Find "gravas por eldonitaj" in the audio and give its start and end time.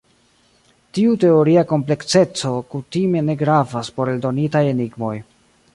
3.45-4.65